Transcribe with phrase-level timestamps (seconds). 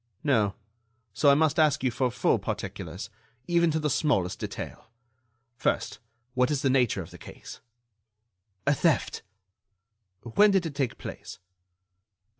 [0.23, 0.55] "No;
[1.13, 3.11] so I must ask you for full particulars,
[3.47, 4.89] even to the smallest detail.
[5.57, 5.99] First,
[6.33, 7.61] what is the nature of the case?"
[8.65, 9.21] "A theft."
[10.21, 11.37] "When did it take place?"